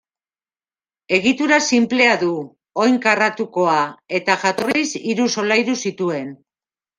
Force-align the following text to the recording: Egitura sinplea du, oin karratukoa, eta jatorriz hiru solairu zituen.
Egitura 1.17 1.59
sinplea 1.65 2.15
du, 2.23 2.29
oin 2.85 2.97
karratukoa, 3.03 3.77
eta 4.21 4.39
jatorriz 4.45 4.87
hiru 5.03 5.29
solairu 5.37 5.79
zituen. 5.85 6.35